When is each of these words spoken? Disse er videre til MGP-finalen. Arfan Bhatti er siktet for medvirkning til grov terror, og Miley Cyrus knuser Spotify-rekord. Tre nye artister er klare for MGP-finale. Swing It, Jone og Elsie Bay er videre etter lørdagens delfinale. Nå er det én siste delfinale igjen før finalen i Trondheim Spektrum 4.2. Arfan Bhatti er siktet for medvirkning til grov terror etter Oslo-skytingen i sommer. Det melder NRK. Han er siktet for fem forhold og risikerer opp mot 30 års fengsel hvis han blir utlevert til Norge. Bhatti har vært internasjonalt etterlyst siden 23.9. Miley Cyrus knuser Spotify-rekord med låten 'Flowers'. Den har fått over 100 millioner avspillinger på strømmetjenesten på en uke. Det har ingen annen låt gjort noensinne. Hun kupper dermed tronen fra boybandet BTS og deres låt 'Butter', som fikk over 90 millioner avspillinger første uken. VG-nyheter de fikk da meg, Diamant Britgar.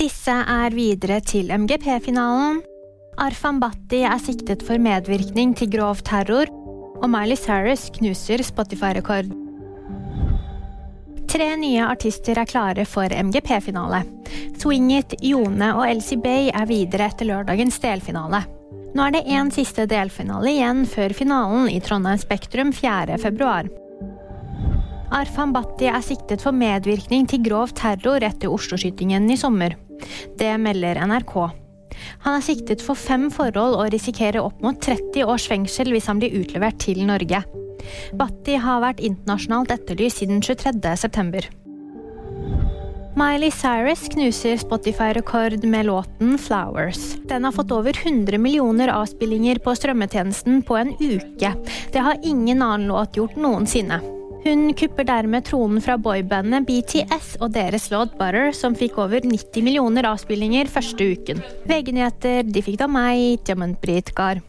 Disse 0.00 0.32
er 0.32 0.72
videre 0.72 1.18
til 1.20 1.50
MGP-finalen. 1.52 2.62
Arfan 3.20 3.58
Bhatti 3.60 3.98
er 4.08 4.20
siktet 4.22 4.62
for 4.64 4.80
medvirkning 4.80 5.50
til 5.58 5.68
grov 5.74 5.98
terror, 6.08 6.48
og 7.02 7.04
Miley 7.12 7.36
Cyrus 7.36 7.90
knuser 7.98 8.40
Spotify-rekord. 8.40 9.28
Tre 11.28 11.48
nye 11.60 11.82
artister 11.84 12.40
er 12.40 12.48
klare 12.48 12.86
for 12.88 13.12
MGP-finale. 13.12 14.00
Swing 14.56 14.88
It, 14.96 15.18
Jone 15.20 15.68
og 15.76 15.84
Elsie 15.90 16.16
Bay 16.16 16.48
er 16.48 16.64
videre 16.70 17.10
etter 17.12 17.28
lørdagens 17.28 17.76
delfinale. 17.84 18.40
Nå 18.96 19.04
er 19.04 19.18
det 19.18 19.22
én 19.28 19.52
siste 19.52 19.84
delfinale 19.84 20.54
igjen 20.54 20.86
før 20.88 21.12
finalen 21.12 21.68
i 21.68 21.76
Trondheim 21.84 22.24
Spektrum 22.24 22.72
4.2. 22.72 23.68
Arfan 25.12 25.52
Bhatti 25.52 25.92
er 25.92 26.00
siktet 26.08 26.40
for 26.40 26.56
medvirkning 26.56 27.28
til 27.28 27.44
grov 27.44 27.76
terror 27.76 28.24
etter 28.24 28.48
Oslo-skytingen 28.48 29.28
i 29.28 29.36
sommer. 29.36 29.76
Det 30.38 30.52
melder 30.60 31.00
NRK. 31.06 31.34
Han 32.24 32.36
er 32.38 32.44
siktet 32.44 32.82
for 32.84 32.98
fem 32.98 33.28
forhold 33.32 33.78
og 33.78 33.92
risikerer 33.94 34.42
opp 34.42 34.60
mot 34.64 34.78
30 34.80 35.24
års 35.28 35.48
fengsel 35.50 35.92
hvis 35.94 36.08
han 36.10 36.20
blir 36.22 36.36
utlevert 36.42 36.80
til 36.82 37.02
Norge. 37.08 37.42
Bhatti 38.16 38.58
har 38.60 38.82
vært 38.84 39.00
internasjonalt 39.04 39.72
etterlyst 39.74 40.22
siden 40.22 40.42
23.9. 40.44 41.48
Miley 43.18 43.50
Cyrus 43.50 44.04
knuser 44.12 44.60
Spotify-rekord 44.60 45.64
med 45.66 45.88
låten 45.88 46.38
'Flowers'. 46.38 47.18
Den 47.28 47.44
har 47.44 47.52
fått 47.52 47.72
over 47.72 47.92
100 47.92 48.38
millioner 48.38 48.88
avspillinger 48.88 49.58
på 49.58 49.74
strømmetjenesten 49.74 50.62
på 50.62 50.78
en 50.78 50.94
uke. 50.94 51.52
Det 51.92 52.00
har 52.00 52.22
ingen 52.22 52.62
annen 52.62 52.88
låt 52.88 53.18
gjort 53.18 53.36
noensinne. 53.36 54.19
Hun 54.40 54.70
kupper 54.72 55.04
dermed 55.04 55.44
tronen 55.44 55.82
fra 55.84 55.98
boybandet 56.00 56.64
BTS 56.64 57.34
og 57.44 57.52
deres 57.52 57.90
låt 57.92 58.14
'Butter', 58.16 58.54
som 58.56 58.72
fikk 58.72 58.96
over 58.96 59.20
90 59.20 59.60
millioner 59.66 60.08
avspillinger 60.08 60.70
første 60.72 61.10
uken. 61.12 61.42
VG-nyheter 61.68 62.48
de 62.48 62.62
fikk 62.64 62.78
da 62.80 62.88
meg, 62.88 63.42
Diamant 63.44 63.76
Britgar. 63.82 64.40